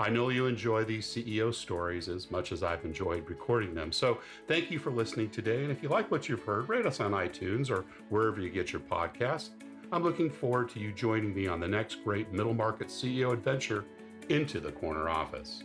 [0.00, 3.90] I know you enjoy these CEO stories as much as I've enjoyed recording them.
[3.90, 5.62] So thank you for listening today.
[5.64, 8.72] And if you like what you've heard, rate us on iTunes or wherever you get
[8.72, 9.50] your podcasts.
[9.90, 13.86] I'm looking forward to you joining me on the next great middle market CEO adventure
[14.28, 15.64] into the corner office.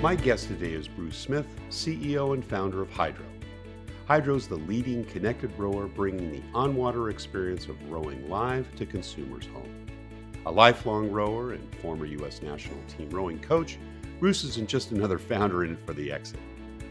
[0.00, 3.35] My guest today is Bruce Smith, CEO and founder of Hydrow.
[4.06, 8.86] Hydrow is the leading connected rower bringing the on water experience of rowing live to
[8.86, 9.84] consumers' home.
[10.46, 12.40] A lifelong rower and former U.S.
[12.40, 13.78] national team rowing coach,
[14.20, 16.38] Bruce isn't just another founder in it for the exit.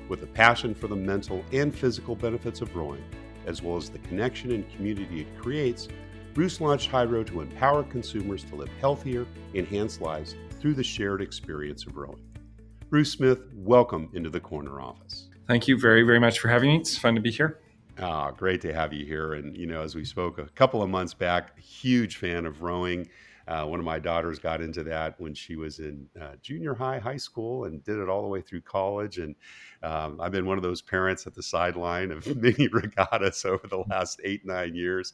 [0.09, 3.05] With a passion for the mental and physical benefits of rowing,
[3.45, 5.87] as well as the connection and community it creates,
[6.33, 11.85] Bruce launched Hydrow to empower consumers to live healthier, enhanced lives through the shared experience
[11.85, 12.27] of rowing.
[12.89, 15.29] Bruce Smith, welcome into the corner office.
[15.47, 16.77] Thank you very, very much for having me.
[16.77, 17.59] It's fun to be here.
[17.99, 19.35] Ah, great to have you here.
[19.35, 23.07] And, you know, as we spoke a couple of months back, huge fan of rowing.
[23.47, 26.97] Uh, one of my daughters got into that when she was in uh, junior high,
[26.97, 29.19] high school, and did it all the way through college.
[29.19, 29.35] And
[29.83, 33.83] um, I've been one of those parents at the sideline of many regattas over the
[33.87, 35.13] last eight, nine years.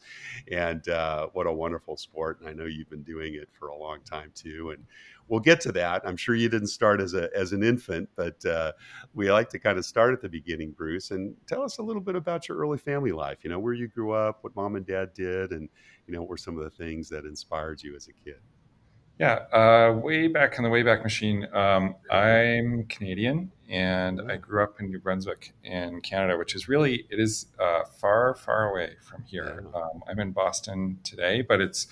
[0.50, 2.39] And uh, what a wonderful sport.
[2.39, 4.72] And I know you've been doing it for a long time too.
[4.72, 4.85] And
[5.31, 6.02] we'll get to that.
[6.06, 8.74] I'm sure you didn't start as a as an infant, but uh,
[9.16, 12.02] we like to kind of start at the beginning, Bruce, and tell us a little
[12.02, 13.40] bit about your early family life.
[13.44, 15.69] You know, where you grew up, what mom and dad did, and
[16.06, 18.40] you know, what were some of the things that inspired you as a kid?
[19.19, 24.80] Yeah, uh, way back in the Wayback Machine, um, I'm Canadian and I grew up
[24.80, 29.24] in New Brunswick in Canada, which is really it is uh, far, far away from
[29.24, 29.63] here.
[29.75, 31.88] Um, I'm in Boston today, but it's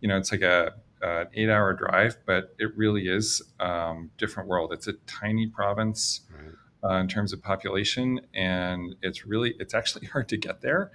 [0.00, 4.72] you know it's like a an eight-hour drive, but it really is um, different world.
[4.72, 6.90] It's a tiny province right.
[6.90, 10.92] uh, in terms of population, and it's really it's actually hard to get there.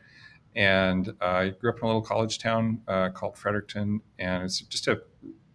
[0.56, 4.62] And uh, I grew up in a little college town uh, called Fredericton, and it's
[4.62, 5.00] just a,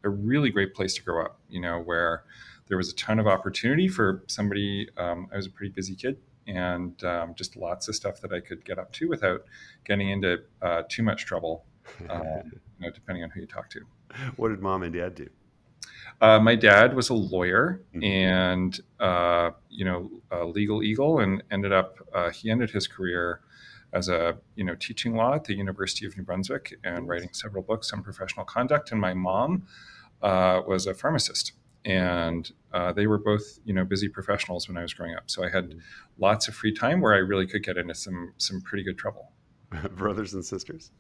[0.04, 1.41] a really great place to grow up.
[1.48, 2.25] You know, where
[2.69, 4.88] there was a ton of opportunity for somebody.
[4.97, 8.38] Um, I was a pretty busy kid, and um, just lots of stuff that I
[8.38, 9.42] could get up to without
[9.84, 11.65] getting into uh, too much trouble.
[12.09, 12.50] Um,
[12.81, 13.81] you know, depending on who you talk to.
[14.36, 15.28] What did mom and dad do?
[16.20, 18.04] Uh, my dad was a lawyer mm-hmm.
[18.04, 23.41] and uh, you know a legal eagle, and ended up uh, he ended his career
[23.92, 27.62] as a you know teaching law at the University of New Brunswick and writing several
[27.62, 28.92] books on professional conduct.
[28.92, 29.66] And my mom
[30.22, 31.53] uh, was a pharmacist,
[31.84, 35.24] and uh, they were both you know busy professionals when I was growing up.
[35.26, 35.78] So I had mm-hmm.
[36.19, 39.32] lots of free time where I really could get into some some pretty good trouble.
[39.97, 40.91] Brothers and sisters.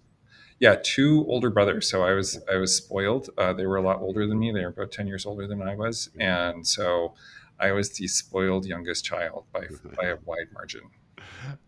[0.64, 1.90] Yeah, two older brothers.
[1.90, 3.28] So I was I was spoiled.
[3.36, 4.50] Uh, they were a lot older than me.
[4.50, 6.22] They were about ten years older than I was, mm-hmm.
[6.22, 7.12] and so
[7.60, 10.80] I was the spoiled youngest child by by a wide margin.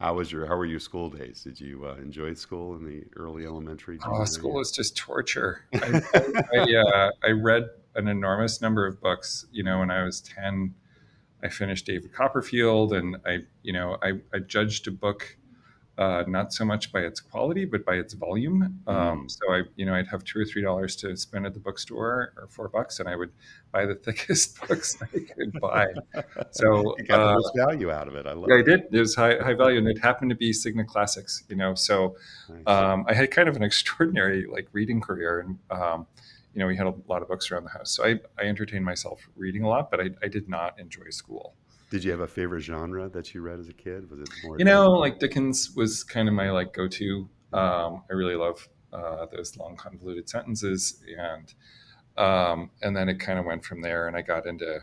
[0.01, 1.43] How was your How were your school days?
[1.43, 3.99] Did you uh, enjoy school in the early elementary?
[4.03, 5.67] Oh, school was just torture.
[5.75, 6.23] I, I,
[6.55, 9.45] I, uh, I, read an enormous number of books.
[9.53, 10.75] You know, when I was ten,
[11.43, 15.37] I finished David Copperfield, and I, you know, I, I judged a book
[15.99, 18.81] uh, not so much by its quality, but by its volume.
[18.87, 19.31] Um, mm.
[19.31, 22.35] So I, you know, I'd have two or three dollars to spend at the bookstore,
[22.37, 23.33] or four bucks, and I would
[23.73, 25.87] buy the thickest books I could buy.
[26.51, 28.27] So you got uh, the most value out of it.
[28.27, 28.49] I love.
[28.49, 28.61] Yeah, it.
[28.61, 28.81] I did.
[28.93, 31.45] It was high, high value, and it happened to be Signet Classics.
[31.49, 32.17] You know, so
[32.49, 32.63] nice.
[32.67, 36.07] um, I had kind of an extraordinary like reading career, and um,
[36.57, 37.91] you know, we had a lot of books around the house.
[37.91, 41.55] So I, I entertained myself reading a lot, but I, I did not enjoy school.
[41.91, 44.11] Did you have a favorite genre that you read as a kid?
[44.11, 44.59] Was it more?
[44.59, 47.29] You know, like Dickens was kind of my like go-to.
[47.53, 51.55] Um, I really love uh, those long convoluted sentences, and
[52.17, 54.81] um, and then it kind of went from there, and I got into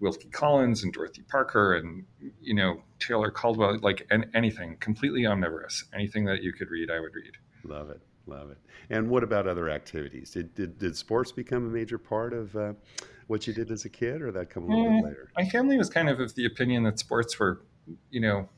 [0.00, 2.04] Wilkie Collins and Dorothy Parker, and
[2.40, 5.84] you know Taylor Caldwell, like an, anything, completely omnivorous.
[5.94, 7.32] Anything that you could read, I would read.
[7.64, 8.58] Love it, love it.
[8.88, 10.30] And what about other activities?
[10.30, 12.56] Did did, did sports become a major part of?
[12.56, 12.72] Uh,
[13.30, 15.30] what you did as a kid, or that come a little Eh, bit later?
[15.36, 17.62] my family was kind of of the opinion that sports were,
[18.10, 18.48] you know,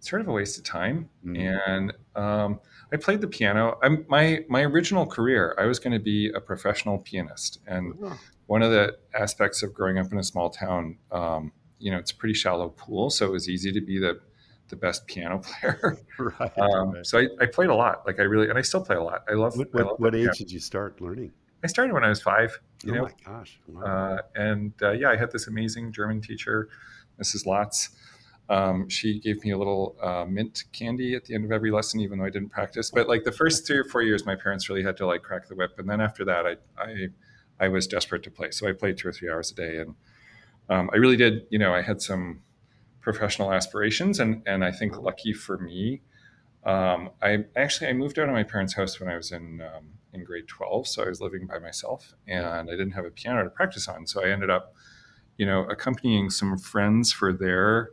[0.00, 1.08] sort of a waste of time.
[1.24, 1.60] Mm.
[1.66, 2.60] And um,
[2.92, 3.78] I played the piano.
[3.82, 7.60] I'm, my my original career, I was going to be a professional pianist.
[7.66, 11.90] And Oh, one of the aspects of growing up in a small town, um, you
[11.92, 14.20] know, it's a pretty shallow pool, so it was easy to be the
[14.68, 15.96] the best piano player.
[16.18, 16.58] right.
[16.58, 17.06] Um, right.
[17.06, 18.04] so I, I played a lot.
[18.06, 19.22] Like I really, and I still play a lot.
[19.30, 19.56] I love.
[19.56, 21.32] What, I love what, what age did you start learning?
[21.62, 22.58] I started when I was five.
[22.84, 23.60] You oh know, my gosh!
[23.66, 23.82] Wow.
[23.82, 26.68] uh, and uh, yeah, I had this amazing German teacher,
[27.20, 27.46] Mrs.
[27.46, 27.90] Lotz.
[28.50, 32.00] Um, she gave me a little uh, mint candy at the end of every lesson,
[32.00, 32.90] even though I didn't practice.
[32.90, 35.48] But like the first three or four years, my parents really had to like crack
[35.48, 37.08] the whip, and then after that, I I,
[37.60, 39.94] I was desperate to play, so I played two or three hours a day, and
[40.70, 41.46] um, I really did.
[41.50, 42.40] You know, I had some
[43.00, 46.02] professional aspirations, and and I think lucky for me,
[46.64, 49.97] um, I actually I moved out of my parents' house when I was in um,
[50.12, 53.44] in grade twelve, so I was living by myself, and I didn't have a piano
[53.44, 54.06] to practice on.
[54.06, 54.74] So I ended up,
[55.36, 57.90] you know, accompanying some friends for their,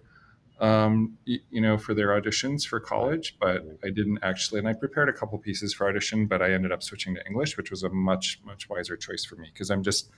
[0.59, 3.37] um, you know, for their auditions for college.
[3.39, 6.71] But I didn't actually, and I prepared a couple pieces for audition, but I ended
[6.71, 9.83] up switching to English, which was a much much wiser choice for me because I'm
[9.83, 10.09] just,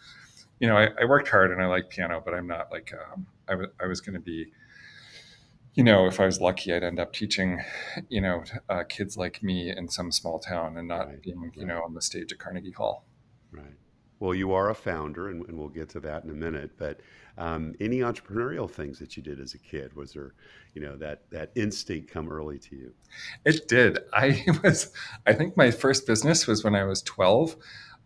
[0.59, 3.27] you know, I, I worked hard and I like piano, but I'm not like um,
[3.47, 4.51] I wa- I was going to be
[5.77, 7.63] you know, if I was lucky, I'd end up teaching,
[8.09, 11.65] you know, uh, kids like me in some small town and not Right, being, you
[11.65, 13.05] know, on the stage at Carnegie Hall.
[13.51, 13.75] Right.
[14.19, 16.71] Well, you are a founder, and, and we'll get to that in a minute.
[16.77, 17.01] But
[17.37, 19.93] um, any entrepreneurial things that you did as a kid?
[19.95, 20.33] Was there,
[20.73, 22.93] you know, that that instinct come early to you?
[23.45, 23.99] It did.
[24.13, 24.91] I was,
[25.25, 27.55] I think my first business was when I was 12.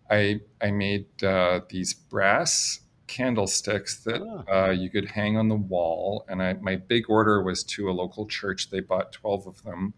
[0.09, 5.55] I, I made uh, these brass candlesticks that Ah, uh, you could hang on the
[5.55, 6.25] wall.
[6.29, 8.69] And I, my big order was to a local church.
[8.69, 9.93] They bought 12 of them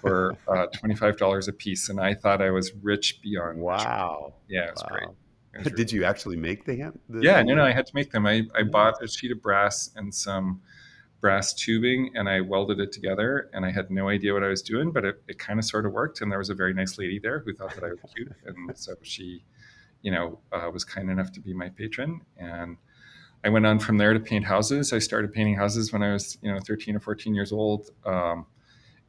[0.00, 1.88] for uh, $25 a piece.
[1.88, 5.06] And I thought I was rich beyond wow, Yeah, it was great.
[5.08, 5.14] wow.
[5.54, 6.98] It was really Did you actually make the hand?
[7.08, 8.26] The, Yeah, no, no, I had to make them.
[8.26, 8.70] I, I Nice.
[8.72, 10.62] bought a sheet of brass and some
[11.20, 14.62] brass tubing and I welded it together and I had no idea what I was
[14.62, 16.20] doing, but it, it kind of sort of worked.
[16.20, 18.32] And there was a very nice lady there who thought that I was cute.
[18.44, 19.42] And so she,
[20.02, 22.20] you know, uh, was kind enough to be my patron.
[22.36, 22.76] And
[23.44, 24.92] I went on from there to paint houses.
[24.92, 27.90] I started painting houses when I was, you know, 13 or 14 years old.
[28.04, 28.46] Um,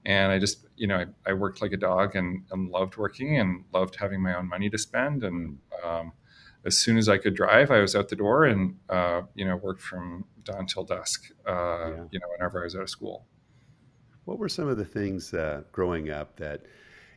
[0.06, 3.38] and I just, you know, I, I worked like a dog and, and loved working
[3.40, 5.24] and loved having my own money to spend.
[5.24, 6.14] And um,
[6.66, 9.56] as soon as I could drive, I was out the door and, uh, you know,
[9.58, 12.04] worked from dawn till dusk, uh, Yeah.
[12.12, 13.26] you know, whenever I was out of school.
[14.26, 16.62] What were some of the things uh, growing up that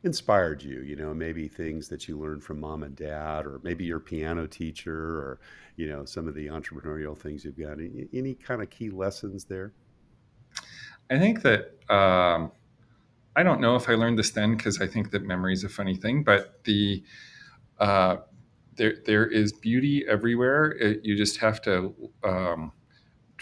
[0.03, 0.81] inspired you?
[0.81, 4.47] You know, maybe things that you learned from mom and dad, or maybe your piano
[4.47, 5.41] teacher, or
[5.77, 7.73] you know, some of the entrepreneurial things you've got.
[7.73, 9.73] Any, any kind of key lessons there?
[11.11, 12.53] I think that, um,
[13.35, 15.69] I don't know if I learned this then because I think that memory is a
[15.69, 17.03] funny thing, but the,
[17.79, 18.17] uh,
[18.77, 20.73] there, there is beauty everywhere.
[20.73, 22.73] It, you just have to um,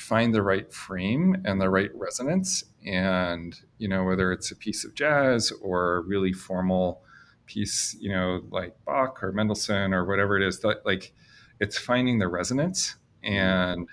[0.01, 2.65] find the right frame and the right resonance.
[2.87, 7.03] And, you know, whether it's a piece of jazz or a really formal
[7.47, 11.13] piece, you know, like Bach or Mendelssohn or whatever it is, that like
[11.61, 12.97] it's finding the resonance.
[13.23, 13.89] And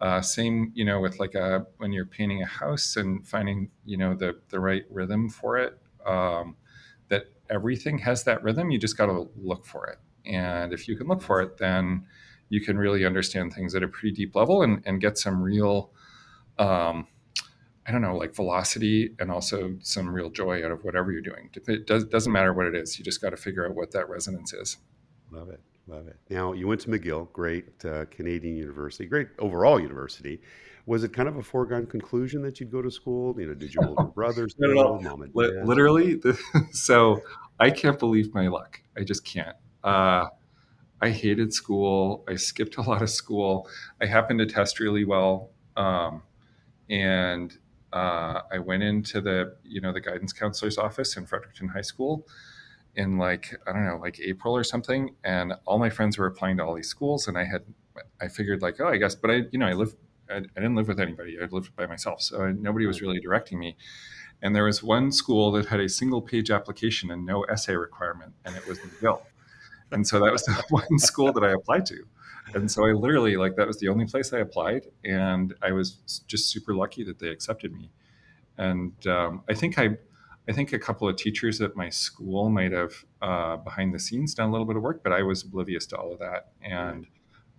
[0.00, 3.96] uh, same, you know, with like a when you're painting a house and finding, you
[3.96, 5.78] know, the the right rhythm for it.
[6.04, 6.56] Um,
[7.08, 8.70] that everything has that rhythm.
[8.70, 9.98] You just got to look for it.
[10.24, 12.06] And if you can look for it, then
[12.48, 15.90] you can really understand things at a pretty deep level and, and get some real,
[16.58, 17.06] um,
[17.86, 21.50] I don't know, like velocity and also some real joy out of whatever you're doing.
[21.66, 22.98] It does, doesn't matter what it is.
[22.98, 24.76] You just got to figure out what that resonance is.
[25.30, 25.60] Love it.
[25.88, 26.16] Love it.
[26.30, 30.40] Now, you went to McGill, great uh, Canadian university, great overall university.
[30.86, 33.34] Was it kind of a foregone conclusion that you'd go to school?
[33.40, 35.00] You know, did your older brothers No, no, no.
[35.10, 36.36] mom and Li- literally, the,
[36.72, 37.20] so
[37.60, 38.80] I can't believe my luck.
[38.96, 39.56] I just can't.
[39.84, 40.26] Uh,
[41.00, 42.24] I hated school.
[42.28, 43.68] I skipped a lot of school.
[44.00, 46.22] I happened to test really well, um,
[46.88, 47.56] and
[47.92, 52.26] uh, I went into the you know the guidance counselor's office in Fredericton High School
[52.94, 56.56] in like I don't know like April or something, and all my friends were applying
[56.58, 57.62] to all these schools, and I had
[58.20, 59.94] I figured like oh I guess, but I you know I live
[60.30, 61.38] I, I didn't live with anybody.
[61.40, 63.76] I lived by myself, so I, nobody was really directing me.
[64.42, 68.34] And there was one school that had a single page application and no essay requirement,
[68.44, 69.22] and it was McGill.
[69.92, 72.04] And so that was the one school that I applied to.
[72.54, 74.86] And so I literally, like, that was the only place I applied.
[75.04, 77.90] And I was just super lucky that they accepted me.
[78.58, 79.96] And um, I think I,
[80.48, 84.34] I think a couple of teachers at my school might have uh, behind the scenes
[84.34, 86.52] done a little bit of work, but I was oblivious to all of that.
[86.62, 87.06] And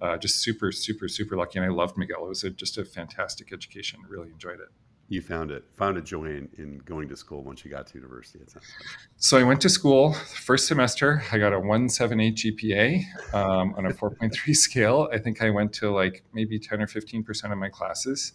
[0.01, 1.59] uh, just super, super, super lucky.
[1.59, 2.23] And I loved McGill.
[2.23, 3.99] It was a, just a fantastic education.
[4.07, 4.69] Really enjoyed it.
[5.09, 7.95] You found it, found a joy in, in going to school once you got to
[7.95, 8.39] university.
[8.39, 8.87] It sounds like.
[9.15, 11.23] So I went to school first semester.
[11.31, 15.07] I got a 178 GPA um, on a 4.3 scale.
[15.13, 18.33] I think I went to like maybe 10 or 15 percent of my classes.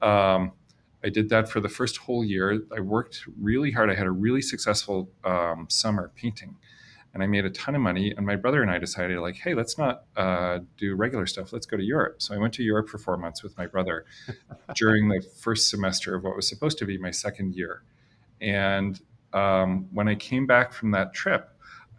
[0.00, 0.52] Um,
[1.02, 2.62] I did that for the first whole year.
[2.76, 3.90] I worked really hard.
[3.90, 6.56] I had a really successful um, summer painting
[7.18, 8.14] and I made a ton of money.
[8.16, 11.52] And my brother and I decided, like, hey, let's not uh, do regular stuff.
[11.52, 12.22] Let's go to Europe.
[12.22, 14.04] So I went to Europe for four months with my brother
[14.76, 17.82] during the first semester of what was supposed to be my second year.
[18.40, 19.00] And
[19.32, 21.50] um, when I came back from that trip,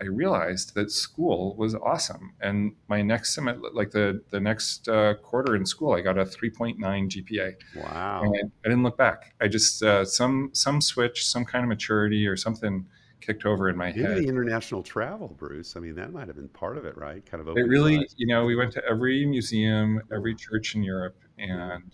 [0.02, 2.32] I realized that school was awesome.
[2.40, 6.24] And my next semester, like the the next uh, quarter in school, I got a
[6.24, 7.56] 3.9 GPA.
[7.76, 8.22] Wow!
[8.24, 9.34] And I, I didn't look back.
[9.42, 12.86] I just uh, some some switch, some kind of maturity or something
[13.22, 14.18] kicked over in my Maybe head.
[14.18, 15.76] the international travel, Bruce.
[15.76, 17.26] I mean, that might have been part of it, right?
[17.26, 21.18] Kind of It really, you know, we went to every museum, every church in Europe,
[21.38, 21.92] and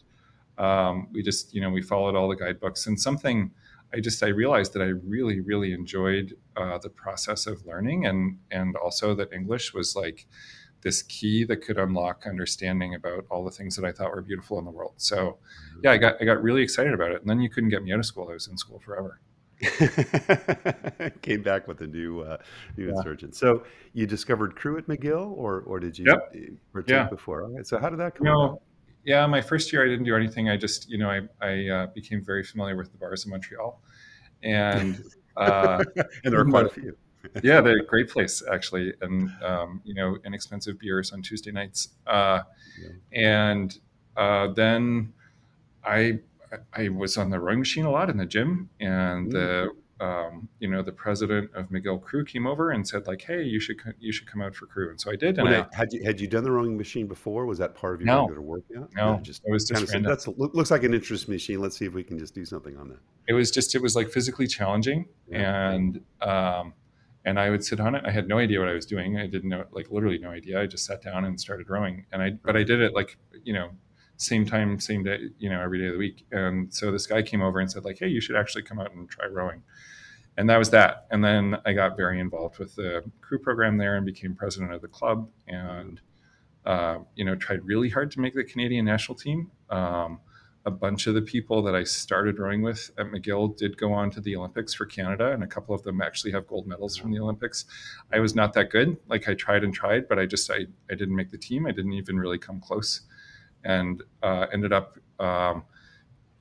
[0.57, 2.87] um, we just, you know, we followed all the guidebooks.
[2.87, 3.51] And something
[3.93, 8.39] I just I realized that I really, really enjoyed uh, the process of learning, and
[8.51, 10.27] and also that English was like
[10.81, 14.59] this key that could unlock understanding about all the things that I thought were beautiful
[14.59, 14.93] in the world.
[14.97, 15.39] So,
[15.83, 17.93] yeah, I got I got really excited about it, and then you couldn't get me
[17.93, 18.27] out of school.
[18.29, 19.19] I was in school forever.
[21.21, 22.37] Came back with a new uh,
[22.77, 22.91] new yeah.
[22.91, 23.35] insurgent.
[23.35, 26.33] So you discovered crew at McGill, or or did you yep.
[26.73, 27.07] partake yeah.
[27.07, 27.43] before?
[27.43, 27.65] All right.
[27.65, 28.25] So how did that come?
[28.25, 28.61] No, about?
[29.05, 30.49] yeah, my first year I didn't do anything.
[30.49, 33.81] I just you know I I uh, became very familiar with the bars in Montreal,
[34.43, 35.01] and
[35.37, 36.97] uh, and there are quite a few.
[37.43, 41.89] yeah, they're a great place actually, and um, you know inexpensive beers on Tuesday nights,
[42.07, 42.41] uh,
[42.79, 43.21] yeah.
[43.45, 43.79] and
[44.17, 45.13] uh, then
[45.83, 46.19] I
[46.73, 49.69] I was on the rowing machine a lot in the gym, and the
[49.99, 53.59] um, you know the president of McGill Crew came over and said like, "Hey, you
[53.59, 55.37] should you should come out for crew." And so I did.
[55.37, 57.45] And I, had you had you done the rowing machine before?
[57.45, 58.63] Was that part of your no, regular work?
[58.69, 61.61] Yeah, no, no, just it was just kind of that's looks like an interest machine.
[61.61, 62.99] Let's see if we can just do something on that.
[63.27, 65.71] It was just it was like physically challenging, yeah.
[65.71, 66.73] and um,
[67.23, 68.03] and I would sit on it.
[68.05, 69.17] I had no idea what I was doing.
[69.17, 70.61] I didn't know like literally no idea.
[70.61, 73.53] I just sat down and started rowing, and I but I did it like you
[73.53, 73.69] know
[74.17, 76.25] same time, same day, you know, every day of the week.
[76.31, 78.93] And so this guy came over and said, like, hey, you should actually come out
[78.93, 79.63] and try rowing.
[80.37, 81.05] And that was that.
[81.11, 84.81] And then I got very involved with the crew program there and became president of
[84.81, 86.01] the club and,
[86.65, 89.51] uh, you know, tried really hard to make the Canadian national team.
[89.69, 90.19] Um,
[90.65, 94.09] a bunch of the people that I started rowing with at McGill did go on
[94.11, 97.11] to the Olympics for Canada, and a couple of them actually have gold medals from
[97.11, 97.65] the Olympics.
[98.11, 98.97] I was not that good.
[99.07, 101.67] Like I tried and tried, but I just I, I didn't make the team.
[101.67, 103.01] I didn't even really come close
[103.65, 105.63] and uh, ended up um,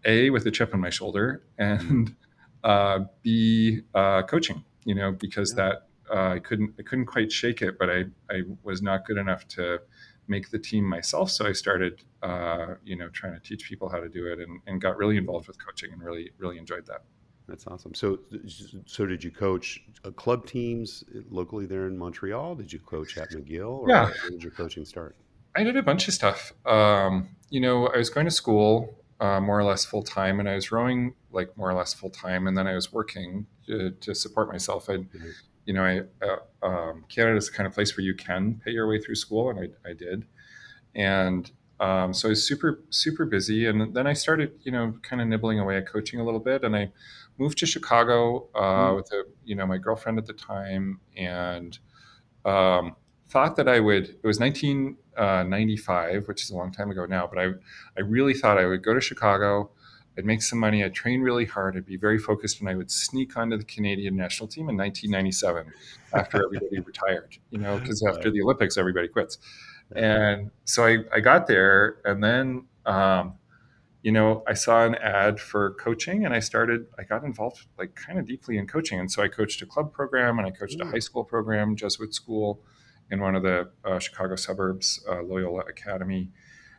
[0.05, 2.15] a with a chip on my shoulder and
[2.63, 4.63] uh, b uh, coaching.
[4.85, 5.65] You know, because yeah.
[5.65, 9.17] that uh, I couldn't I couldn't quite shake it, but I I was not good
[9.19, 9.81] enough to
[10.29, 11.31] make the team myself.
[11.31, 14.61] So I started, uh, you know, trying to teach people how to do it, and,
[14.67, 17.03] and got really involved with coaching, and really really enjoyed that.
[17.47, 17.95] That's awesome.
[17.95, 18.21] So,
[18.87, 22.55] so did you coach uh, club teams locally there in Montreal?
[22.55, 23.81] Did you coach at McGill?
[23.81, 24.11] Or yeah.
[24.23, 25.15] When did your coaching start?
[25.57, 26.53] I did a bunch of stuff.
[26.67, 30.49] Um, you know, I was going to school uh, more or less full time, and
[30.49, 33.91] I was rowing like more or less full time, and then I was working to,
[33.91, 34.89] to support myself.
[34.89, 35.31] I, mm-hmm.
[35.65, 38.73] you know, I uh, um, Canada is the kind of place where you can pay
[38.73, 40.27] your way through school, and I, I did,
[40.95, 45.23] and um, so I was super super busy, and then I started, you know, kind
[45.23, 46.91] of nibbling away at coaching a little bit, and I
[47.39, 48.97] moved to Chicago uh, mm-hmm.
[48.97, 51.79] with a, you know, my girlfriend at the time, and
[52.45, 52.97] um,
[53.35, 54.05] thought that I would.
[54.11, 57.47] It was 1995, uh, which is a long time ago now, but I
[57.99, 59.71] I really thought I would go to Chicago.
[60.17, 60.85] I'd make some money.
[60.85, 61.77] I'd train really hard.
[61.77, 65.73] I'd be very focused, and I would sneak onto the Canadian national team in 1997
[66.13, 67.37] after everybody retired.
[67.51, 69.39] You know, because after the Olympics, everybody quits.
[69.97, 73.35] And so I, I got there, and then um,
[74.05, 77.95] you know, I saw an ad for coaching and I started, I got involved like
[77.95, 79.01] kind of deeply in coaching.
[79.01, 82.13] And so I coached a club program and I coached a high school program, Jesuit
[82.13, 82.61] school
[83.11, 86.31] in one of the uh, Chicago suburbs, uh, Loyola Academy,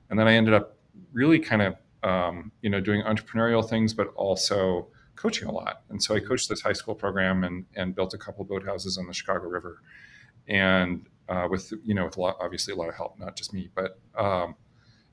[0.10, 0.78] and then I ended up
[1.14, 5.84] really kind of um, you know doing entrepreneurial things, but also coaching a lot.
[5.90, 8.98] And so I coached this high school program and and built a couple of boathouses
[8.98, 9.82] on the Chicago River,
[10.48, 13.54] and uh, with you know with a lot, obviously a lot of help, not just
[13.54, 14.56] me, but um,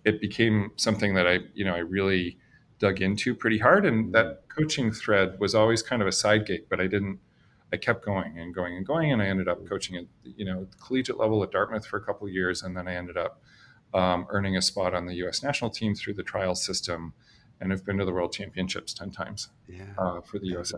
[0.05, 2.39] it became something that I you know I really
[2.83, 3.87] dug into pretty hard.
[3.87, 7.21] And that coaching thread was always kind of a side gate, but I didn't
[7.73, 10.67] I kept going and going and going, and I ended up coaching at you know
[10.85, 13.41] collegiate level at Dartmouth for a couple of years, and then I ended up
[13.95, 15.43] um, earning a spot on the U.S.
[15.43, 17.15] national team through the trial system,
[17.61, 19.85] and have been to the World Championships ten times yeah.
[19.97, 20.73] uh, for the U.S.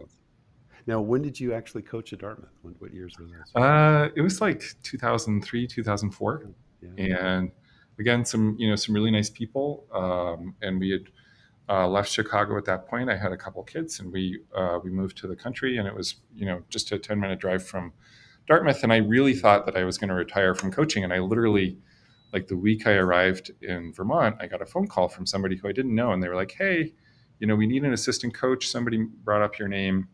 [0.86, 2.50] Now, when did you actually coach at Dartmouth?
[2.60, 3.60] What, what years was that?
[3.60, 6.50] Uh, it was like 2003, 2004,
[6.82, 7.26] yeah.
[7.26, 7.50] and
[7.98, 11.04] again, some you know some really nice people, um, and we had
[11.68, 13.10] uh, left Chicago at that point.
[13.10, 15.94] I had a couple kids, and we uh, we moved to the country, and it
[15.94, 17.92] was you know just a ten minute drive from
[18.46, 18.82] Dartmouth.
[18.82, 21.78] And I really thought that I was going to retire from coaching, and I literally,
[22.32, 25.68] like the week I arrived in Vermont, I got a phone call from somebody who
[25.68, 26.92] I didn't know, and they were like, "Hey,
[27.38, 28.68] you know, we need an assistant coach.
[28.68, 30.08] Somebody brought up your name."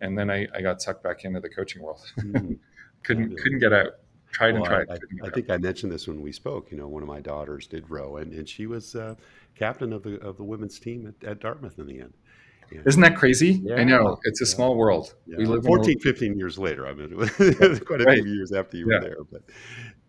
[0.00, 2.00] And then I, I got sucked back into the coaching world.
[2.18, 2.58] Mm.
[3.02, 3.88] couldn't couldn't get out
[4.32, 4.90] tried well, and tried.
[4.90, 6.70] I, I, I think I mentioned this when we spoke.
[6.70, 9.14] You know, one of my daughters did row, and, and she was uh,
[9.54, 12.14] captain of the of the women's team at, at Dartmouth in the end.
[12.72, 12.80] Yeah.
[12.86, 13.60] Isn't that crazy?
[13.62, 13.76] Yeah.
[13.76, 14.54] I know it's a yeah.
[14.54, 15.14] small world.
[15.26, 16.86] We live 14, 15 years later.
[16.86, 18.22] I mean, it was quite a right.
[18.22, 19.42] few years after you were there, but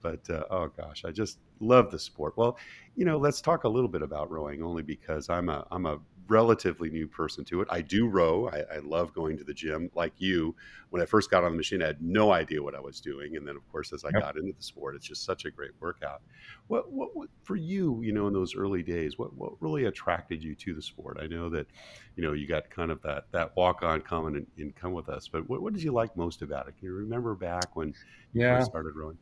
[0.02, 2.34] but uh, oh gosh, I just love the sport.
[2.38, 2.58] Well,
[2.96, 6.00] you know, let's talk a little bit about rowing, only because I'm a I'm a
[6.28, 7.68] relatively new person to it.
[7.72, 8.50] I do row.
[8.50, 9.90] I, I, love going to the gym.
[9.96, 10.56] Like you,
[10.90, 13.36] when I first got on the machine, I had no idea what I was doing.
[13.36, 14.22] And then, of course, as I yep.
[14.22, 16.22] got into the sport, it's just such a great workout.
[16.68, 20.44] What, what, what, for you, you know, in those early days, what, what really attracted
[20.44, 21.18] you to the sport?
[21.22, 21.68] I know that,
[22.16, 25.10] you know, you got kind of that, that walk on come and, and come with
[25.10, 26.78] us, but what, what did you like most about it?
[26.78, 27.94] Can you remember back when
[28.34, 28.52] yeah.
[28.52, 29.18] you first started rowing?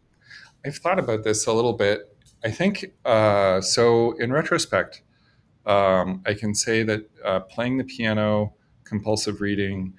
[0.66, 2.16] I've thought about this a little bit.
[2.44, 4.14] I think uh, so.
[4.18, 5.04] In retrospect,
[5.66, 8.54] um, I can say that uh, playing the piano,
[8.84, 9.94] compulsive reading,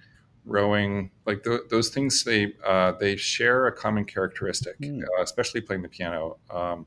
[0.44, 5.02] rowing, like th- those things, they uh, they share a common characteristic, mm.
[5.02, 6.38] uh, especially playing the piano.
[6.50, 6.86] Um,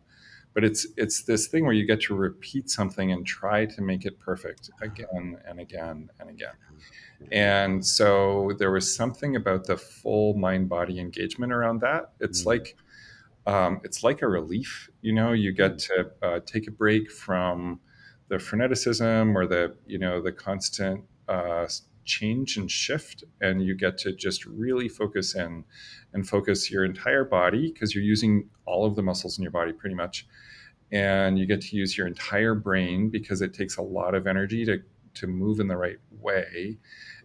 [0.53, 4.05] but it's it's this thing where you get to repeat something and try to make
[4.05, 6.55] it perfect again and again and again.
[7.32, 12.12] And so there was something about the full mind body engagement around that.
[12.20, 12.48] It's mm.
[12.48, 12.77] like
[13.48, 14.89] um, it's like a relief.
[15.01, 15.77] You know, you get hmm.
[15.77, 17.79] to uh, take a break from
[18.27, 21.67] the freneticism or the you know the constant uh,
[22.05, 25.63] change and shift and you get to just really focus in
[26.13, 29.74] and focus your entire body because you're using all of the muscles in your body
[29.74, 30.27] pretty much
[30.91, 34.65] and you get to use your entire brain because it takes a lot of energy
[34.65, 34.82] to
[35.15, 36.77] to move in the right way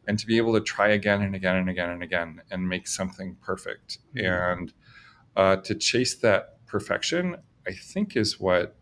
[0.07, 2.87] and to be able to try again and again and again and again and make
[2.87, 4.27] something perfect mm-hmm.
[4.27, 4.73] and
[5.37, 8.77] uh, to chase that perfection i think is what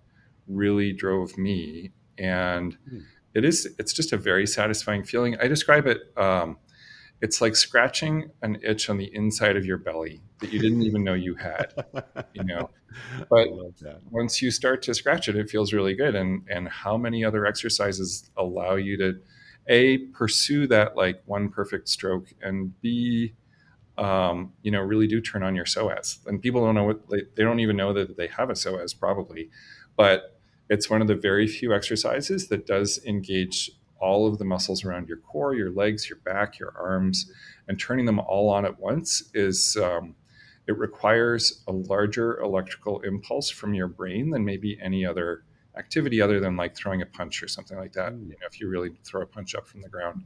[0.46, 3.02] really drove me and mm.
[3.34, 5.36] it is it's just a very satisfying feeling.
[5.40, 6.00] I describe it.
[6.16, 6.58] Um,
[7.20, 11.02] it's like scratching an itch on the inside of your belly that you didn't even
[11.02, 11.72] know you had.
[12.32, 12.70] You know,
[13.30, 13.48] but
[14.10, 16.14] once you start to scratch it, it feels really good.
[16.14, 19.20] And and how many other exercises allow you to
[19.68, 23.34] a pursue that like one perfect stroke and b
[23.98, 27.22] um, you know really do turn on your psoas and people don't know what they,
[27.34, 29.50] they don't even know that they have a psoas probably
[29.96, 30.37] but
[30.68, 35.08] it's one of the very few exercises that does engage all of the muscles around
[35.08, 37.30] your core, your legs, your back, your arms,
[37.66, 40.14] and turning them all on at once is um,
[40.66, 45.44] it requires a larger electrical impulse from your brain than maybe any other
[45.76, 48.12] activity other than like throwing a punch or something like that.
[48.12, 50.24] You know, if you really throw a punch up from the ground,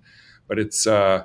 [0.49, 1.25] but it's uh,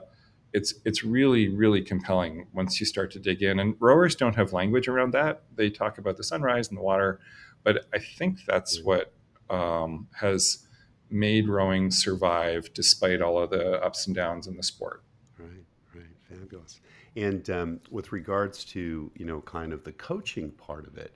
[0.53, 3.59] it's it's really really compelling once you start to dig in.
[3.59, 5.43] And rowers don't have language around that.
[5.55, 7.19] They talk about the sunrise and the water
[7.67, 9.11] but I think that's what
[9.49, 10.65] um, has
[11.09, 15.03] made rowing survive despite all of the ups and downs in the sport.
[15.37, 16.79] Right, right, fabulous.
[17.17, 21.11] And um, with regards to you know kind of the coaching part of it,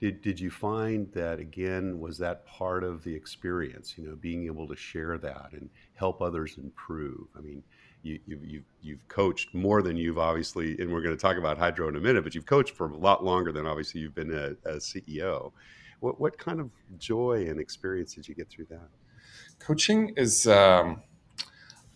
[0.00, 3.98] did did you find that again was that part of the experience?
[3.98, 7.26] You know, being able to share that and help others improve.
[7.36, 7.62] I mean.
[8.02, 11.58] You, you, you've, you've coached more than you've obviously, and we're going to talk about
[11.58, 14.32] Hydrow in a minute, but you've coached for a lot longer than obviously you've been
[14.32, 15.52] a, a CEO.
[16.00, 18.88] What what kind of joy and experience did you get through that?
[19.58, 20.46] Coaching is.
[20.46, 21.02] Um,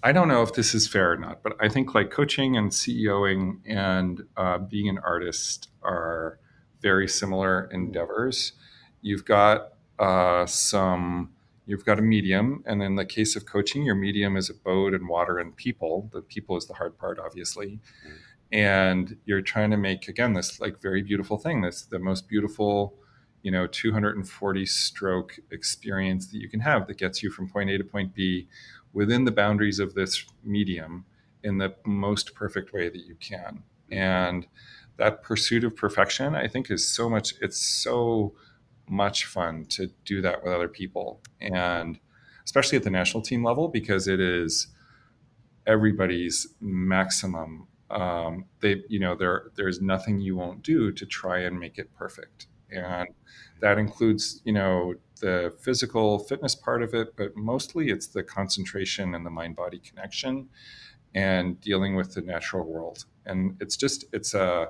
[0.02, 2.70] I don't know if this is fair or not, but I think like coaching and
[2.70, 6.38] CEOing and uh, being an artist are
[6.82, 8.52] very similar endeavors.
[9.00, 11.30] You've got uh, some
[11.66, 14.92] you've got a medium and in the case of coaching your medium is a boat
[14.92, 18.12] and water and people the people is the hard part obviously mm.
[18.52, 22.94] and you're trying to make again this like very beautiful thing this the most beautiful
[23.44, 27.78] you know 240 stroke experience that you can have that gets you from point A
[27.78, 28.48] to point B
[28.94, 31.04] within the boundaries of this medium
[31.42, 33.62] in the most perfect way that you can.
[33.90, 34.46] And
[34.96, 38.35] that pursuit of perfection, I think, is so much, it's so
[38.88, 41.20] much fun to do that with other people.
[41.40, 41.98] And
[42.46, 44.68] especially at the national team level, because it is
[45.66, 47.66] everybody's maximum.
[47.90, 51.92] Um, they, you know, there, there's nothing you won't do to try and make it
[51.94, 52.46] perfect.
[52.74, 53.08] And
[53.60, 59.14] that includes, you know, the physical fitness part of it, but mostly it's the concentration
[59.14, 60.48] and the mind body connection
[61.14, 63.04] and dealing with the natural world.
[63.26, 64.68] And it's just, it's a,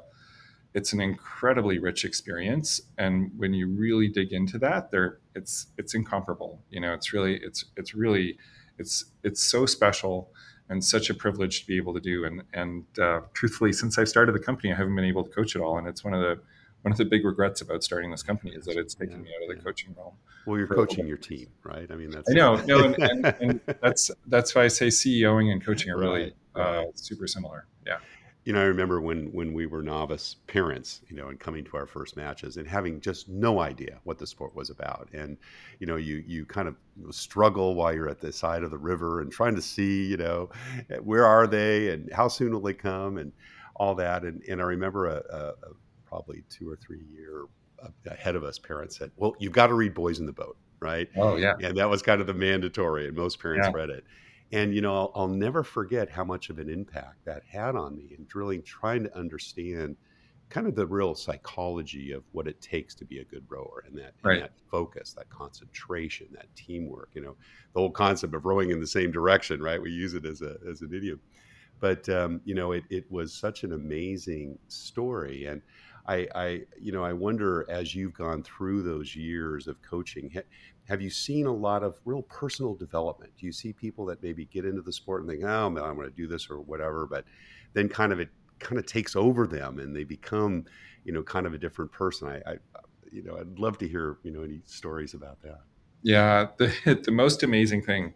[0.74, 2.80] it's an incredibly rich experience.
[2.98, 6.62] And when you really dig into that, there, it's, it's incomparable.
[6.70, 8.36] You know, it's really, it's, it's really
[8.78, 10.32] it's it's so special
[10.68, 12.24] and such a privilege to be able to do.
[12.24, 15.56] And and uh, truthfully, since I started the company, I haven't been able to coach
[15.56, 16.40] at all, and it's one of the
[16.84, 19.30] one of the big regrets about starting this company is that it's taken yeah, me
[19.36, 20.14] out of the coaching realm.
[20.46, 21.90] Well, you're coaching your team, right?
[21.90, 25.50] I mean, that's I know, no, and, and, and, that's that's why I say CEOing
[25.50, 26.62] and coaching are really right.
[26.62, 27.66] Uh, super similar.
[27.86, 27.98] Yeah
[28.44, 31.76] you know, I remember when when we were novice parents, you know, and coming to
[31.78, 35.38] our first matches and having just no idea what the sport was about, and
[35.78, 36.76] you know, you you kind of
[37.10, 40.50] struggle while you're at the side of the river and trying to see, you know,
[41.02, 43.32] where are they and how soon will they come and
[43.76, 45.74] all that, and and I remember a, a, a
[46.14, 47.46] probably two or three year
[48.06, 51.08] ahead of us parents said, well, you've got to read Boys in the Boat, right?
[51.16, 53.76] Oh yeah, and that was kind of the mandatory, and most parents yeah.
[53.76, 54.04] read it
[54.52, 57.96] and you know I'll, I'll, never forget how much of an impact that had on
[57.96, 59.96] me in really trying to understand
[60.50, 63.98] kind of the real psychology of what it takes to be a good rower and
[63.98, 64.34] that, right.
[64.34, 67.34] and that focus that concentration that teamwork you know
[67.72, 70.56] the whole concept of rowing in the same direction right we use it as a
[70.70, 71.20] as an idiom
[71.80, 75.62] but um, you know it, it was such an amazing story and
[76.06, 80.30] I, I, you know, I wonder as you've gone through those years of coaching,
[80.88, 83.32] have you seen a lot of real personal development?
[83.38, 85.96] Do you see people that maybe get into the sport and think, oh, man, I'm
[85.96, 87.24] going to do this or whatever, but
[87.72, 90.64] then kind of it kind of takes over them and they become,
[91.04, 92.28] you know, kind of a different person.
[92.28, 92.56] I, I
[93.10, 95.60] you know, I'd love to hear, you know, any stories about that.
[96.02, 98.14] Yeah, the, the most amazing thing.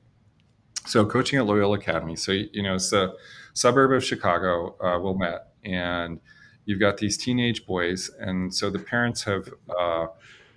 [0.86, 2.16] So coaching at Loyola Academy.
[2.16, 3.12] So you know, it's a
[3.52, 6.20] suburb of Chicago, uh, Wilmette, and
[6.68, 9.48] you've got these teenage boys, and so the parents have
[9.80, 10.06] uh,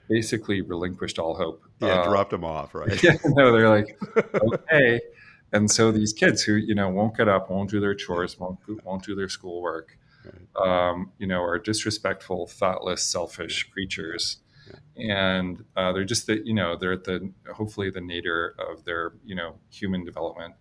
[0.10, 1.64] basically relinquished all hope.
[1.80, 3.02] Yeah, uh, dropped them off, right?
[3.04, 3.98] Yeah, no, they're like,
[4.36, 5.00] okay.
[5.54, 8.60] And so these kids who you know won't get up, won't do their chores, won't
[8.84, 9.98] won't do their schoolwork,
[10.58, 14.40] um, you know, are disrespectful, thoughtless, selfish creatures,
[14.98, 19.14] and uh, they're just that you know they're at the hopefully the nadir of their
[19.24, 20.56] you know human development,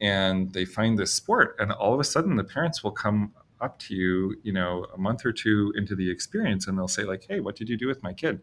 [0.00, 3.78] and they find this sport, and all of a sudden the parents will come up
[3.78, 7.26] to you, you know, a month or two into the experience, and they'll say like,
[7.28, 8.40] "Hey, what did you do with my kid?"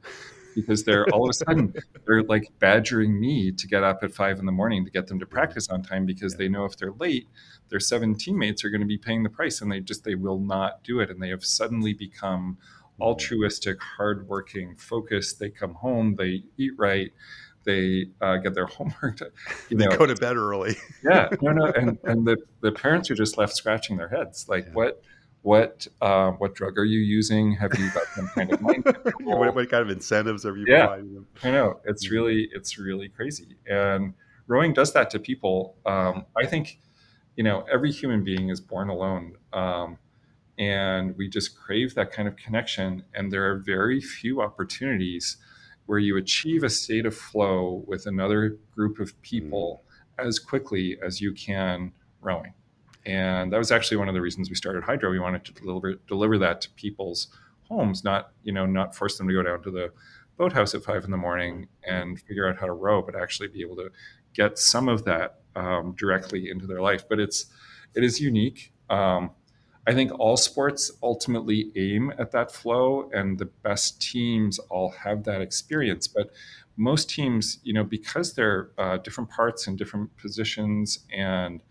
[0.55, 1.73] Because they're all of a sudden
[2.05, 5.19] they're like badgering me to get up at five in the morning to get them
[5.19, 7.27] to practice on time because they know if they're late,
[7.69, 10.39] their seven teammates are going to be paying the price, and they just they will
[10.39, 13.03] not do it, and they have suddenly become mm-hmm.
[13.03, 15.39] altruistic, hardworking, focused.
[15.39, 17.11] They come home, they eat right,
[17.63, 19.19] they uh, get their homework.
[19.69, 20.75] You know, they go to bed early.
[21.03, 24.65] yeah, no, no, and and the, the parents are just left scratching their heads, like
[24.67, 24.73] yeah.
[24.73, 25.01] what.
[25.41, 27.51] What uh, what drug are you using?
[27.57, 29.39] Have you got some kind of mind control?
[29.39, 31.27] what, what, kind of incentives are you yeah, providing them?
[31.43, 34.13] I know it's really it's really crazy, and
[34.47, 35.75] rowing does that to people.
[35.85, 36.79] Um, I think
[37.35, 39.97] you know every human being is born alone, um,
[40.57, 43.03] and we just crave that kind of connection.
[43.13, 45.35] And there are very few opportunities
[45.85, 49.83] where you achieve a state of flow with another group of people
[50.19, 50.27] mm.
[50.27, 51.91] as quickly as you can
[52.21, 52.53] rowing.
[53.05, 55.11] And that was actually one of the reasons we started Hydrow.
[55.11, 57.27] We wanted to deliver deliver that to people's
[57.67, 59.91] homes, not you know not force them to go down to the
[60.37, 63.61] boathouse at five in the morning and figure out how to row, but actually be
[63.61, 63.89] able to
[64.33, 67.03] get some of that um, directly into their life.
[67.07, 67.47] But it's
[67.93, 68.71] it is unique.
[68.89, 69.31] Um,
[69.85, 75.25] I think all sports ultimately aim at that flow, and the best teams all have
[75.25, 76.07] that experience.
[76.07, 76.29] But
[76.77, 81.61] most teams, you know, because they're uh, different parts and different positions, and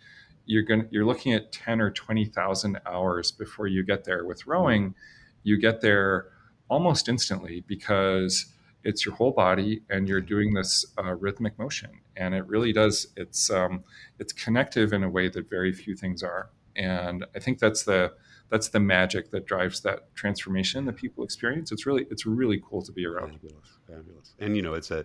[0.45, 4.27] you're going you're looking at ten or twenty thousand hours before you get there.
[4.27, 4.95] With rowing,
[5.43, 6.29] you get there
[6.69, 8.47] almost instantly because
[8.85, 13.07] it's your whole body and you're doing this uh, rhythmic motion, and it really does.
[13.17, 13.85] It's um,
[14.19, 18.13] it's connective in a way that very few things are and I think that's the
[18.51, 21.73] that's the magic that drives that transformation that people experience.
[21.73, 23.33] It's really it's really cool to be around.
[23.33, 24.35] Fabulous, fabulous.
[24.39, 25.05] And you know, it's a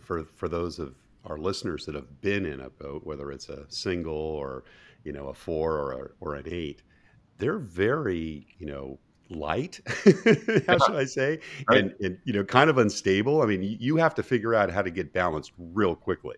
[0.00, 3.66] for for those of our listeners that have been in a boat, whether it's a
[3.68, 4.64] single or
[5.04, 6.82] you know a four or a, or an eight,
[7.38, 8.98] they're very you know
[9.28, 9.80] light
[10.68, 11.78] how should i say right.
[11.78, 14.80] and, and you know kind of unstable i mean you have to figure out how
[14.80, 16.36] to get balanced real quickly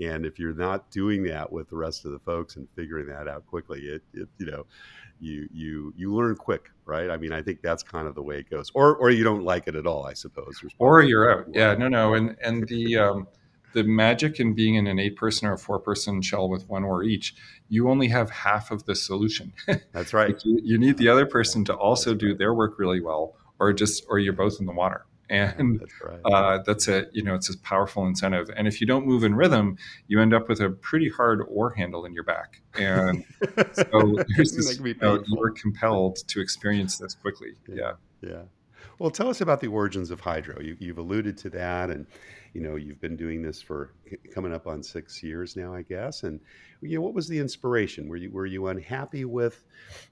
[0.00, 3.28] and if you're not doing that with the rest of the folks and figuring that
[3.28, 4.66] out quickly, it, it you know,
[5.20, 7.10] you you you learn quick, right?
[7.10, 8.70] I mean, I think that's kind of the way it goes.
[8.74, 10.62] Or or you don't like it at all, I suppose.
[10.78, 11.46] Or you're out.
[11.52, 12.14] Yeah, no, no.
[12.14, 13.28] And and the um,
[13.74, 16.82] the magic in being in an eight person or a four person shell with one
[16.82, 17.34] or each,
[17.68, 19.52] you only have half of the solution.
[19.92, 20.34] That's right.
[20.44, 24.04] you, you, need the other person to also do their work really well, or just
[24.08, 26.20] or you're both in the water and that's, right.
[26.24, 28.50] uh, that's a you know it's a powerful incentive.
[28.56, 31.70] And if you don't move in rhythm you end up with a pretty hard oar
[31.70, 32.60] handle in your back.
[32.74, 33.24] And
[33.72, 37.54] so this, you, know, you are compelled to experience this quickly.
[37.68, 37.92] Yeah.
[38.20, 38.42] Yeah.
[38.98, 42.06] Well tell us about the origins of Hydrow you, have alluded to that and
[42.52, 43.92] you know you've been doing this for
[44.34, 46.24] coming up on six years now, I guess.
[46.24, 46.40] And
[46.82, 48.08] you know, what was the inspiration?
[48.08, 49.64] Were you were you unhappy with,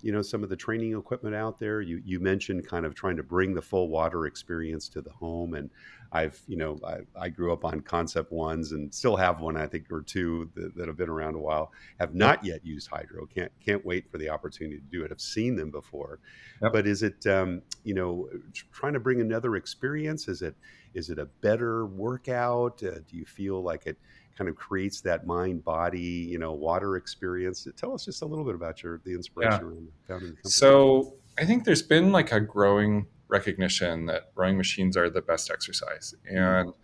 [0.02, 1.80] you know, some of the training equipment out there?
[1.80, 5.54] You you mentioned kind of trying to bring the full water experience to the home,
[5.54, 5.70] and
[6.12, 9.66] I've you know I, I grew up on Concept ones and still have one I
[9.66, 11.72] think or two that, that have been around a while.
[11.98, 13.26] Have not yet used Hydrow.
[13.26, 15.10] Can't can't wait for the opportunity to do it.
[15.10, 16.20] I've seen them before,
[16.62, 16.72] yep.
[16.72, 18.28] but is it um, you know
[18.72, 20.28] trying to bring another experience?
[20.28, 20.54] Is it
[20.94, 22.82] is it a better workout?
[22.82, 23.96] Uh, do you feel like it
[24.36, 27.66] kind of creates that mind body you know water experience?
[27.76, 29.66] Tell us just a little bit about your the inspiration yeah.
[29.66, 30.50] around founding the company.
[30.50, 35.50] So I think there's been like a growing recognition that rowing machines are the best
[35.50, 36.14] exercise.
[36.26, 36.36] Mm-hmm.
[36.38, 36.74] And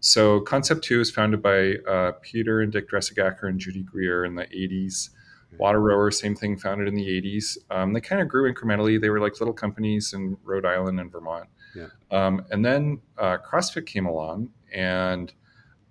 [0.00, 4.34] so Concept 2 was founded by uh, Peter and Dick Dreissigacker and Judy Geer in
[4.34, 5.10] the 80s.
[5.58, 7.56] Water Rower, same thing, founded in the 80s.
[7.70, 9.00] Um, they kind of grew incrementally.
[9.00, 11.48] They were like little companies in Rhode Island and Vermont.
[11.74, 11.88] Yeah.
[12.10, 15.32] Um, and then uh, CrossFit came along, and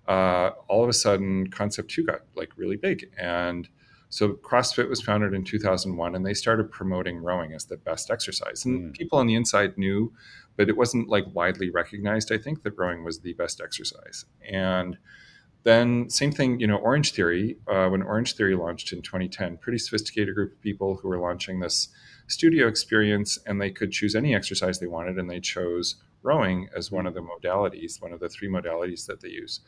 [0.06, 3.10] uh, all of a sudden, Concept 2 got like really big.
[3.18, 3.68] And
[4.10, 8.64] so CrossFit was founded in 2001, and they started promoting rowing as the best exercise.
[8.64, 8.96] And mm.
[8.96, 10.12] people on the inside knew,
[10.56, 12.32] but it wasn't like widely recognized.
[12.32, 14.24] I think that rowing was the best exercise.
[14.50, 14.96] And
[15.64, 17.58] then same thing, you know, Orange Theory.
[17.66, 21.60] Uh, when Orange Theory launched in 2010, pretty sophisticated group of people who were launching
[21.60, 21.88] this
[22.28, 26.90] studio experience, and they could choose any exercise they wanted, and they chose rowing as
[26.92, 29.60] one of the modalities, one of the three modalities that they use.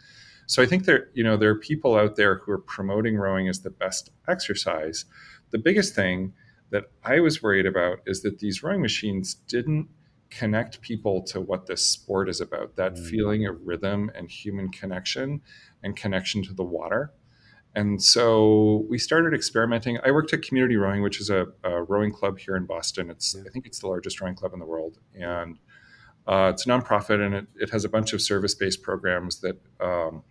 [0.46, 3.48] So I think there, you know, there are people out there who are promoting rowing
[3.48, 5.04] as the best exercise.
[5.50, 6.32] The biggest thing
[6.70, 9.88] that I was worried about is that these rowing machines didn't
[10.30, 13.10] connect people to what this sport is about that mm.
[13.10, 15.40] feeling of rhythm and human connection
[15.82, 17.12] and connection to the water.
[17.74, 19.98] And so we started experimenting.
[20.04, 23.10] I worked at Community Rowing, which is a, a rowing club here in Boston.
[23.10, 23.36] It's.
[23.36, 25.58] I think it's the largest rowing club in the world, and
[26.26, 30.24] uh, it's a nonprofit, and it, it has a bunch of service-based programs that um,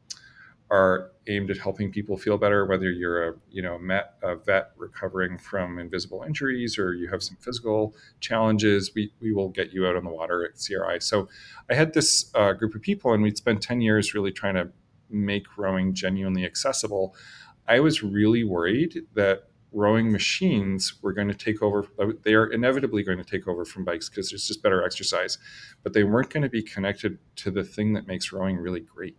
[0.71, 4.71] are aimed at helping people feel better, whether you're a you know met, a vet
[4.77, 8.93] recovering from invisible injuries or you have some physical challenges.
[8.93, 10.99] We we will get you out on the water at CRI.
[10.99, 11.27] So
[11.69, 14.69] I had this uh, group of people, and we'd spent ten years really trying to
[15.09, 17.15] make rowing genuinely accessible.
[17.67, 21.85] I was really worried that rowing machines were going to take over
[22.23, 25.37] they are inevitably going to take over from bikes because it's just better exercise
[25.83, 29.15] but they weren't going to be connected to the thing that makes rowing really great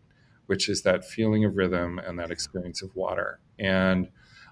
[0.50, 3.38] which is that feeling of rhythm and that experience of water.
[3.60, 4.08] And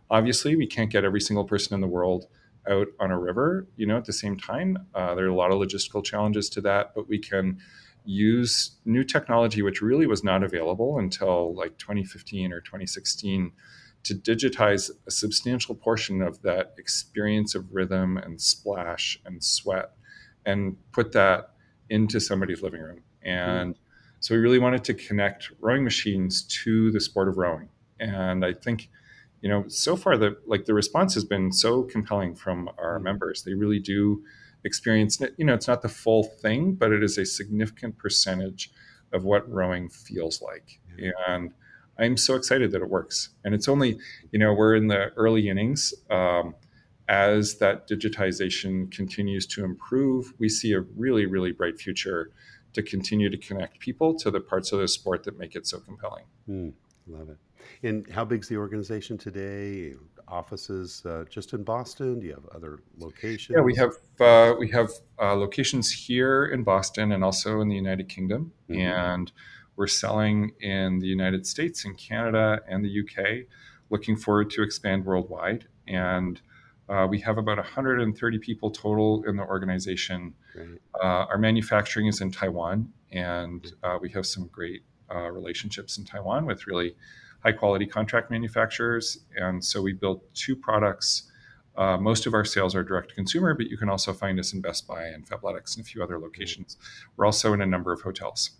[0.08, 2.26] obviously, we can't get every single person in the world
[2.70, 4.78] out on a river, you know, at the same time.
[4.94, 7.58] Uh, there are a lot of logistical challenges to that, but we can
[8.04, 13.52] use new technology, which really was not available until like 2015 or 2016,
[14.04, 19.92] to digitize a substantial portion of that experience of rhythm and splash and sweat
[20.46, 21.50] and put that
[21.90, 23.02] into somebody's living room.
[23.22, 23.78] And mm
[24.20, 27.68] so we really wanted to connect rowing machines to the sport of rowing.
[28.00, 28.90] And I think,
[29.40, 33.04] you know, so far the like the response has been so compelling from our mm-hmm.
[33.04, 33.42] members.
[33.42, 34.24] They really do
[34.64, 38.70] experience you know, it's not the full thing, but it is a significant percentage
[39.12, 40.80] of what rowing feels like.
[40.98, 41.10] Yeah.
[41.26, 41.52] And
[41.98, 43.30] I'm so excited that it works.
[43.44, 43.98] And it's only,
[44.30, 45.94] you know, we're in the early innings.
[46.10, 46.54] Um,
[47.08, 52.32] as that digitization continues to improve, we see a really, really bright future
[52.74, 55.80] to continue to connect people to the parts of the sport that make it so
[55.80, 56.24] compelling.
[56.48, 56.72] Mm,
[57.06, 57.38] love it.
[57.82, 59.94] And how big's the organization today?
[60.26, 62.20] Offices uh, just in Boston?
[62.20, 63.56] Do you have other locations?
[63.56, 67.74] Yeah, we have uh, we have uh, locations here in Boston and also in the
[67.74, 68.80] United Kingdom, mm-hmm.
[68.80, 69.32] and
[69.76, 73.46] we're selling in the United States and Canada and the UK.
[73.88, 76.38] Looking forward to expand worldwide, and
[76.88, 80.34] uh, we have about 130 people total in the organization.
[80.94, 84.82] Uh, our manufacturing is in Taiwan, and uh, we have some great
[85.14, 86.96] uh, relationships in Taiwan with really
[87.42, 89.18] high quality contract manufacturers.
[89.36, 91.30] And so we built two products.
[91.76, 94.52] Uh, most of our sales are direct to consumer, but you can also find us
[94.52, 96.76] in Best Buy and Fabletics and a few other locations.
[97.16, 98.50] We're also in a number of hotels.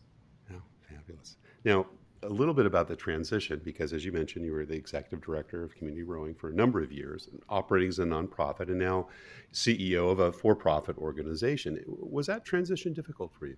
[0.53, 1.37] Oh, fabulous.
[1.65, 1.87] Now,
[2.23, 5.63] a little bit about the transition because, as you mentioned, you were the executive director
[5.65, 9.09] of Community Rowing for a number of years, operating as a nonprofit, and now
[9.53, 11.83] CEO of a for-profit organization.
[11.87, 13.57] Was that transition difficult for you?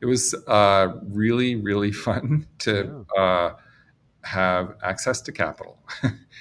[0.00, 3.22] It was uh, really, really fun to yeah.
[3.22, 3.56] uh,
[4.26, 5.78] have access to capital.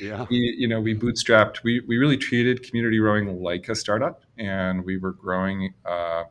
[0.02, 1.64] yeah, we, you know, we bootstrapped.
[1.64, 5.74] We we really treated Community Rowing like a startup, and we were growing.
[5.86, 6.24] Uh,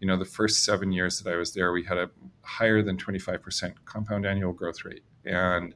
[0.00, 2.10] you know, the first seven years that I was there, we had a
[2.42, 5.04] higher than 25% compound annual growth rate.
[5.26, 5.74] And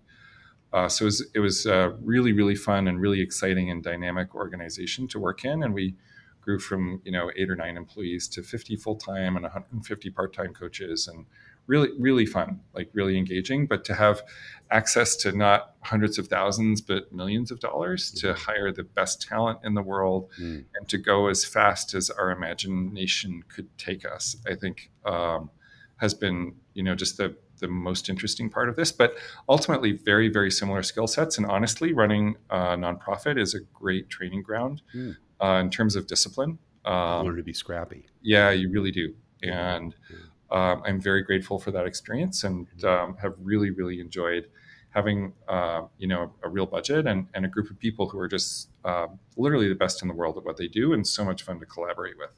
[0.73, 4.35] uh, so it was, it was uh, really, really fun and really exciting and dynamic
[4.35, 5.63] organization to work in.
[5.63, 5.95] And we
[6.41, 11.07] grew from, you know, eight or nine employees to 50 full-time and 150 part-time coaches
[11.07, 11.27] and
[11.67, 13.67] really really fun, like really engaging.
[13.67, 14.23] But to have
[14.71, 18.41] access to not hundreds of thousands but millions of dollars to Mm-hmm.
[18.51, 20.65] hire the best talent in the world Mm.
[20.75, 25.51] and to go as fast as our imagination could take us, I think um,
[25.99, 28.91] has been you know just the the most interesting part of this.
[28.93, 29.15] But
[29.49, 31.39] ultimately, very very similar skill sets.
[31.39, 35.17] And honestly, running a nonprofit is a great training ground Mm.
[35.43, 36.59] uh, in terms of discipline.
[36.85, 38.07] Um, Learn to be scrappy.
[38.23, 39.15] yeah, you really do.
[39.43, 40.17] And Yeah.
[40.51, 42.87] Um, I'm very grateful for that experience and Mm-hmm.
[42.87, 44.49] um, have really, really enjoyed
[44.91, 48.29] having, uh, you know, a real budget and, and a group of people who are
[48.29, 51.43] just uh, literally the best in the world at what they do and so much
[51.43, 52.31] fun to collaborate with.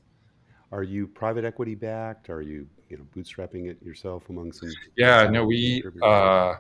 [0.72, 2.28] Are you private equity backed?
[2.30, 4.70] Are you you know bootstrapping it yourself among some?
[4.96, 6.54] Yeah, no, we uh,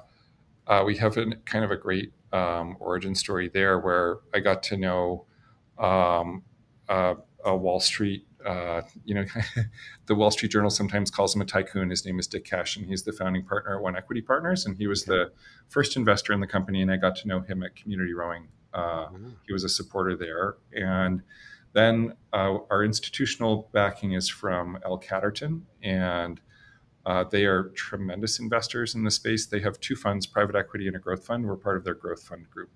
[0.66, 4.62] uh, we have a kind of a great um, origin story there where I got
[4.64, 5.24] to know
[5.78, 6.42] um,
[6.88, 8.26] uh, a Wall Street.
[8.46, 9.24] Uh, you know,
[10.06, 11.90] the Wall Street Journal sometimes calls him a tycoon.
[11.90, 14.76] His name is Dick Cashin, and he's the founding partner at One Equity Partners, and
[14.76, 15.12] he was Okay.
[15.18, 15.32] the
[15.68, 16.80] first investor in the company.
[16.80, 18.48] And I got to know him at Community Rowing.
[18.72, 19.16] Uh, Wow.
[19.46, 21.22] he was a supporter there, and
[21.72, 24.98] then uh, our institutional backing is from L.
[24.98, 26.40] Catterton, and
[27.04, 29.46] uh, they are tremendous investors in the space.
[29.46, 31.46] They have two funds, private equity and a growth fund.
[31.46, 32.70] We're part of their growth fund group.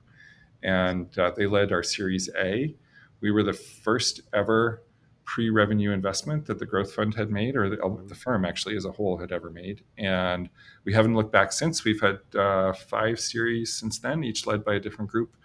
[0.62, 2.74] And uh, they led our Series A.
[3.20, 4.82] We were the first ever
[5.30, 8.76] pre revenue investment that the growth fund had made, or the, uh, the firm actually
[8.76, 9.84] as a whole had ever made.
[9.96, 10.50] And
[10.84, 11.84] we haven't looked back since.
[11.84, 15.36] We've had uh, five series since then, each led by a different group.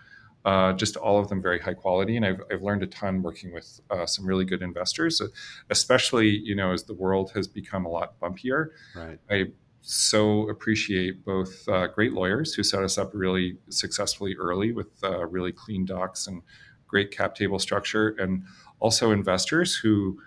[0.43, 3.53] Uh, just all of them very high quality, and I've, I've learned a ton working
[3.53, 5.21] with uh, some really good investors,
[5.69, 8.69] especially you know as the world has become a lot bumpier.
[8.95, 9.19] Right.
[9.29, 9.45] I
[9.81, 15.25] so appreciate both uh, great lawyers who set us up really successfully early with uh,
[15.27, 16.41] really clean docs and
[16.87, 18.43] great cap table structure, and
[18.85, 20.19] also investors who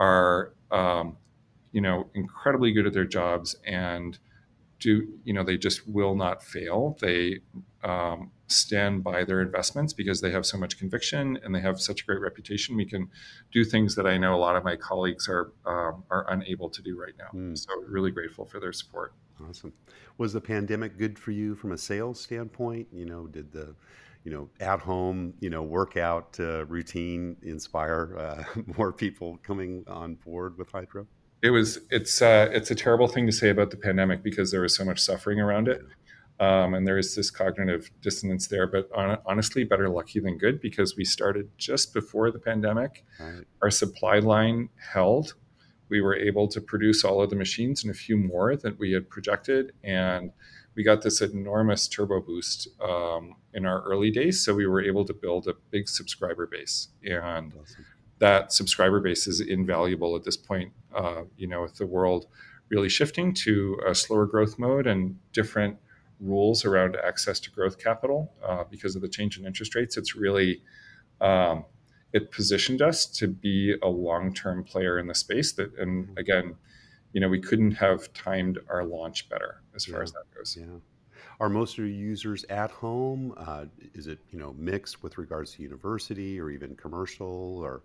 [0.00, 1.18] are, um,
[1.72, 4.18] you know, incredibly good at their jobs and
[4.80, 6.96] do, you know, they just will not fail.
[7.02, 7.40] They
[7.84, 12.00] um, stand by their investments because they have so much conviction and they have such
[12.02, 12.74] a great reputation.
[12.74, 13.10] We can
[13.52, 16.80] do things that I know a lot of my colleagues are um, are unable to
[16.80, 17.38] do right now.
[17.38, 17.58] Mm.
[17.58, 19.12] So really grateful for their support.
[19.46, 19.74] Awesome.
[20.16, 22.88] Was the pandemic good for you from a sales standpoint?
[22.92, 23.74] You know, did the
[24.26, 30.16] you know at home you know workout uh, routine inspire uh, more people coming on
[30.16, 31.06] board with Hydrow?
[31.42, 34.62] It was it's uh, it's a terrible thing to say about the pandemic because there
[34.62, 35.80] was so much suffering around it.
[36.38, 40.60] Um, and there is this cognitive dissonance there, but on, honestly, better lucky than good
[40.60, 43.04] because we started just before the pandemic.
[43.18, 43.44] Right.
[43.62, 45.34] our supply line held.
[45.88, 48.92] We were able to produce all of the machines and a few more that we
[48.92, 50.32] had projected, and
[50.76, 54.44] we got this enormous turbo boost um, in our early days.
[54.44, 57.84] So we were able to build a big subscriber base, and Awesome.
[58.18, 60.72] that subscriber base is invaluable at this point.
[60.94, 62.26] Uh, you know, with the world
[62.68, 65.78] really shifting to a slower growth mode and different
[66.20, 70.14] rules around access to growth capital uh, because of the change in interest rates, it's
[70.14, 70.62] really
[71.20, 71.64] um,
[72.12, 75.52] it positioned us to be a long-term player in the space.
[75.52, 76.56] That, and again,
[77.16, 80.02] you know, we couldn't have timed our launch better as far Yeah.
[80.02, 80.54] as that goes.
[80.60, 80.66] Yeah.
[81.40, 83.32] Are most of your users at home?
[83.38, 87.80] Uh, is it you know mixed with regards to university or even commercial or?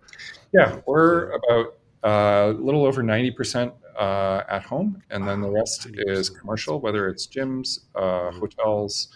[0.51, 5.87] Yeah, we're about uh, a little over 90% uh, at home, and then the rest
[5.87, 6.09] 90%.
[6.09, 8.39] is commercial, whether it's gyms, uh, Mhm.
[8.39, 9.15] hotels,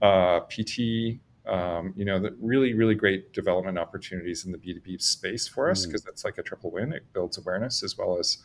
[0.00, 1.20] uh, PT.
[1.46, 5.84] Um, you know, the really, really great development opportunities in the B2B space for us
[5.84, 5.88] Mm.
[5.88, 6.92] because it's like a triple win.
[6.94, 8.38] It builds awareness as well as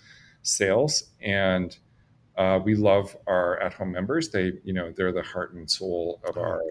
[0.45, 1.05] sales.
[1.21, 1.77] And
[2.38, 4.29] uh, we love our at home members.
[4.29, 6.62] They, you know, they're the heart and soul of Oh, our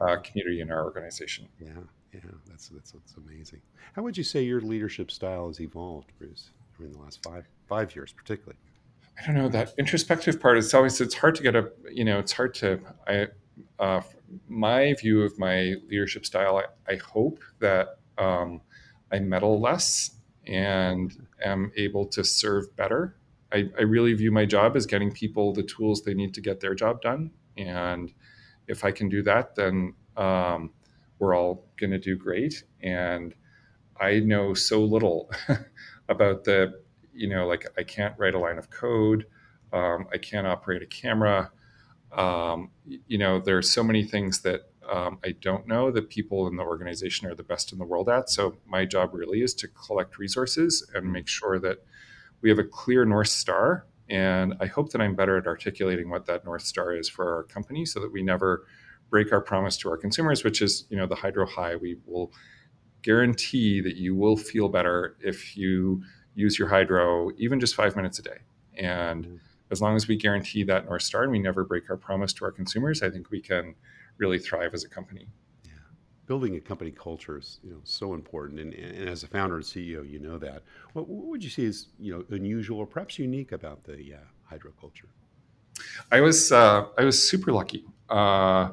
[0.00, 1.48] uh, community and our organization.
[1.60, 1.70] Yeah,
[2.12, 3.60] yeah, that's that's that's amazing.
[3.94, 7.94] How would you say your leadership style has evolved, Bruce, in the last five five
[7.94, 8.56] years, particularly?
[9.20, 10.58] I don't know that introspective part.
[10.58, 13.26] It's always it's hard to get a you know it's hard to I
[13.78, 14.00] uh,
[14.48, 16.62] my view of my leadership style.
[16.88, 18.60] I, I hope that um,
[19.12, 20.12] I meddle less
[20.46, 23.16] and am able to serve better.
[23.52, 26.60] I, I really view my job as getting people the tools they need to get
[26.60, 28.12] their job done, and
[28.68, 30.70] if I can do that, then um,
[31.18, 32.62] we're all going to do great.
[32.82, 33.34] And
[34.00, 35.30] I know so little
[36.08, 36.80] about the
[37.12, 39.26] you know, like I can't write a line of code,
[39.72, 41.50] um, I can't operate a camera.
[42.12, 46.46] Um, you know, there are so many things that um, I don't know that people
[46.48, 48.28] in the organization are the best in the world at.
[48.28, 51.78] So my job really is to collect resources and make sure that
[52.42, 53.86] we have a clear north star.
[54.08, 57.42] And I hope that I'm better at articulating what that north star is for our
[57.44, 58.66] company, so that we never
[59.08, 61.76] break our promise to our consumers, which is, you know, the Hydrow High.
[61.76, 62.32] We will
[63.02, 66.02] guarantee that you will feel better if you
[66.34, 68.38] use your Hydrow even just five minutes a day
[68.76, 72.32] and as long as we guarantee that North Star and we never break our promise
[72.34, 73.74] to our consumers, I think we can
[74.20, 75.26] really thrive as a company.
[75.64, 75.72] Yeah.
[76.26, 79.64] Building a company culture is you know so important, and, and as a founder and
[79.64, 80.62] CEO, you know that.
[80.92, 84.18] What, what, would you say is you know unusual or perhaps unique about the uh,
[84.44, 85.08] Hydrow culture?
[86.12, 87.84] I was uh, I was super lucky.
[88.08, 88.70] Uh,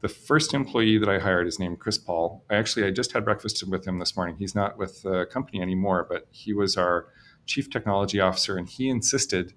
[0.00, 2.44] the first employee that I hired is named Chris Paul.
[2.50, 4.36] I actually I just had breakfast with him this morning.
[4.38, 7.06] He's not with the company anymore, but he was our
[7.46, 9.54] chief technology officer, and he insisted.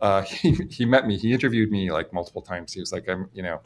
[0.00, 1.16] Uh, he, he met me.
[1.16, 2.72] He interviewed me like multiple times.
[2.72, 3.60] He was like, I'm, you know,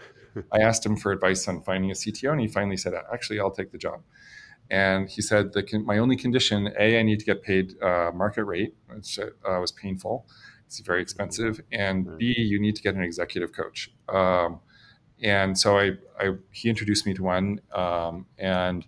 [0.53, 3.51] I asked him for advice on finding a CTO, and he finally said, actually, I'll
[3.51, 4.03] take the job.
[4.71, 8.45] And he said, the, my only condition, A, I need to get paid uh, market
[8.45, 9.31] rate, which uh,
[9.61, 10.27] was painful.
[10.67, 11.61] It's very expensive.
[11.71, 13.91] And B, you need to get an executive coach.
[14.09, 14.61] Um,
[15.23, 18.87] and so I, I, he introduced me to one, um, and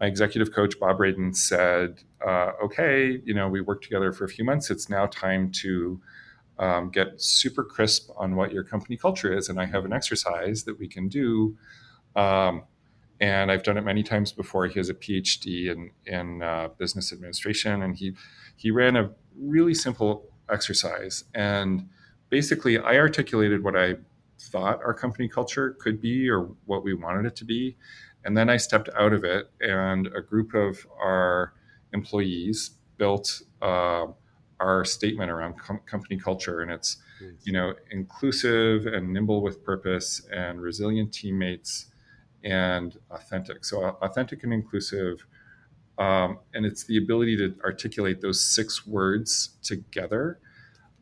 [0.00, 4.28] my executive coach Bob Radin said, uh, "Okay, you know, we worked together for a
[4.28, 4.70] few months.
[4.70, 6.00] It's now time to
[6.58, 10.64] um, get super crisp on what your company culture is, and I have an exercise
[10.64, 11.56] that we can do."
[12.16, 12.64] Um,
[13.20, 14.66] and I've done it many times before.
[14.66, 18.14] He has a PhD in in uh, business administration, and he
[18.56, 21.24] he ran a really simple exercise.
[21.34, 21.88] And
[22.30, 23.96] basically, I articulated what I
[24.38, 27.76] thought our company culture could be or what we wanted it to be.
[28.24, 31.52] And then I stepped out of it, and a group of our
[31.92, 34.06] employees built uh,
[34.60, 36.60] our statement around com- company culture.
[36.60, 36.98] And it's,
[37.42, 41.86] you know, inclusive and nimble with purpose and resilient teammates
[42.42, 43.64] and authentic.
[43.64, 45.24] So, authentic and inclusive.
[45.98, 50.40] Um, and it's the ability to articulate those six words together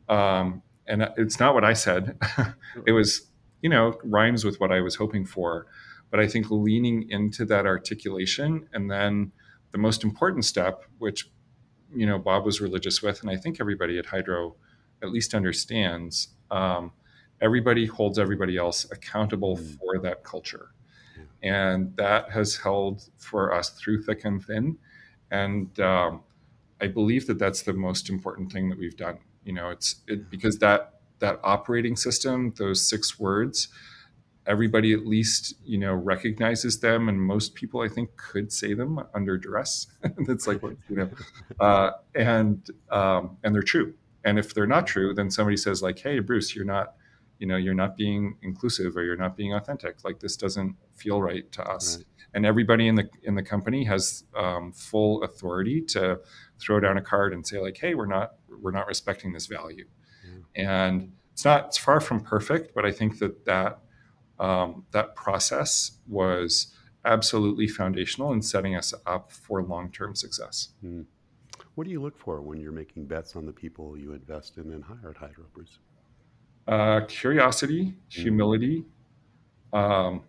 [0.09, 2.17] um, and it's not what I said.
[2.87, 3.27] it was,
[3.61, 5.67] you know, rhymes with what I was hoping for.
[6.11, 9.31] But I think leaning into that articulation and then
[9.71, 11.31] the most important step, which,
[11.95, 14.55] you know, Bob was religious with, and I think everybody at Hydrow
[15.01, 16.91] at least understands, um,
[17.41, 19.77] everybody holds everybody else accountable mm.
[19.77, 20.69] for that culture.
[21.15, 21.73] Yeah.
[21.73, 24.77] And that has held for us through thick and thin.
[25.31, 26.21] And um,
[26.81, 30.29] I believe that that's the most important thing that we've done you know it's it,
[30.29, 33.69] because that that operating system those six words
[34.45, 38.99] everybody at least you know recognizes them and most people i think could say them
[39.13, 39.87] under duress.
[40.27, 41.09] That's like you know
[41.59, 43.93] uh, and um, and they're true.
[44.25, 46.95] And if they're not true then somebody says like hey bruce you're not
[47.39, 50.03] you know you're not being inclusive or you're not being authentic.
[50.03, 51.97] Like this doesn't feel right to us.
[51.97, 52.05] Right.
[52.35, 56.19] and everybody in the in the company has um, full authority to
[56.59, 59.85] throw down a card and say like hey we're not we're not respecting this value.
[60.55, 60.89] Yeah.
[60.89, 63.79] and it's not it's far from perfect but i think that that
[64.39, 66.73] um, that process was
[67.05, 71.05] absolutely foundational in setting us up for long-term success mm.
[71.75, 74.71] what do you look for when you're making bets on the people you invest in
[74.71, 75.79] and hire at hydrow bruce
[76.67, 77.95] uh, curiosity mm.
[78.09, 78.85] humility
[79.73, 80.23] um,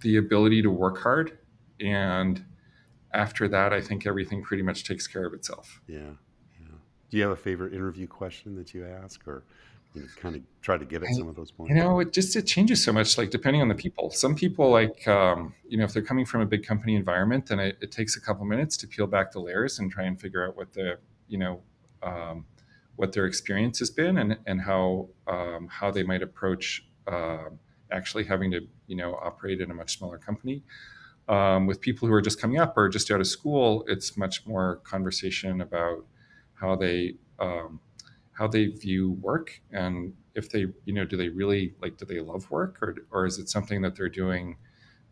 [0.00, 1.38] the ability to work hard
[1.80, 2.44] and
[3.12, 5.80] after that, I think everything pretty much takes care of itself.
[5.86, 5.98] Yeah,
[6.60, 6.76] yeah.
[7.10, 9.44] Do you have a favorite interview question that you ask, or
[9.94, 11.70] you know, kind of try to get at some of those points?
[11.70, 14.10] You know, it just it changes so much, like depending on the people.
[14.10, 17.58] Some people, like um, you know, if they're coming from a big company environment, then
[17.58, 20.46] it, it, takes a couple minutes to peel back the layers and try and figure
[20.46, 21.62] out what the you know
[22.02, 22.44] um,
[22.96, 27.48] what their experience has been and and how um, how they might approach uh,
[27.90, 30.62] actually having to you know operate in a much smaller company.
[31.28, 34.46] Um, with people who are just coming up or just out of school, it's much
[34.46, 36.06] more conversation about
[36.54, 37.80] how they um,
[38.38, 42.20] how they view work and if they you know do they really like do they
[42.20, 44.56] love work or or is it something that they're doing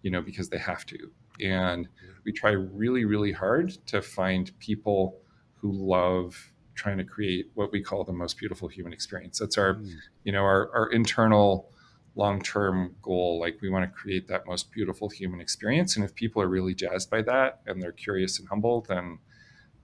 [0.02, 1.10] you know because they have to?
[1.42, 1.88] And
[2.24, 5.18] we try really really hard to find people
[5.54, 9.40] who love trying to create what we call the most beautiful human experience.
[9.40, 9.92] That's our mm.
[10.22, 11.72] you know our, our internal
[12.14, 15.96] long-term goal like we want to create that most beautiful human experience.
[15.96, 19.18] And if people are really jazzed by that and they're curious and humble then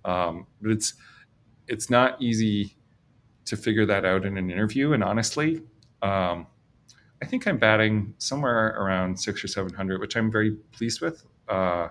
[0.05, 0.95] um, but it's
[1.67, 2.77] it's not easy
[3.45, 5.63] to figure that out in an interview and honestly
[6.03, 6.47] um,
[7.23, 11.25] i think i'm batting somewhere around six or seven hundred which i'm very pleased with
[11.49, 11.89] uh,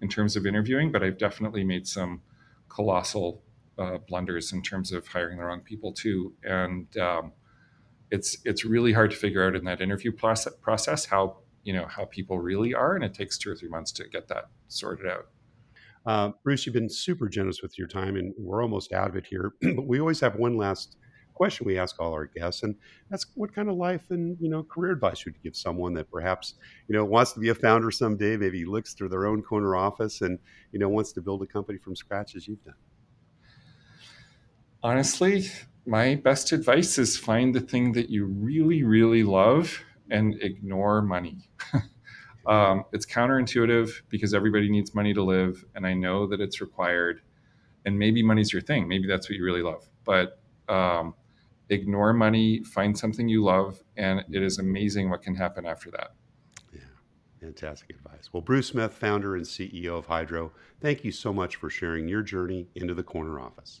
[0.00, 2.20] in terms of interviewing but i've definitely made some
[2.68, 3.42] colossal
[3.78, 7.32] uh, blunders in terms of hiring the wrong people too and um,
[8.12, 11.86] it's it's really hard to figure out in that interview process, process how you know
[11.86, 15.06] how people really are, and it takes two or three months to get that sorted
[15.06, 15.28] out.
[16.04, 19.26] Uh, Bruce, you've been super generous with your time, and we're almost out of it
[19.26, 19.52] here.
[19.62, 20.96] but we always have one last
[21.34, 22.74] question we ask all our guests, and
[23.10, 26.10] that's what kind of life and you know career advice would you give someone that
[26.10, 26.54] perhaps
[26.88, 30.20] you know wants to be a founder someday, maybe looks through their own corner office,
[30.20, 30.38] and
[30.72, 32.74] you know wants to build a company from scratch as you've done.
[34.82, 35.46] Honestly,
[35.86, 41.48] my best advice is find the thing that you really, really love and ignore money.
[42.46, 47.20] um, it's counterintuitive because everybody needs money to live, and I know that it's required.
[47.84, 48.86] And maybe money's your thing.
[48.86, 49.88] Maybe that's what you really love.
[50.04, 51.14] But um,
[51.68, 56.14] ignore money, find something you love, and it is amazing what can happen after that.
[56.72, 56.80] Yeah,
[57.40, 58.30] fantastic advice.
[58.32, 62.22] Well, Bruce Smith, founder and CEO of Hydrow, thank you so much for sharing your
[62.22, 63.80] journey into the corner office.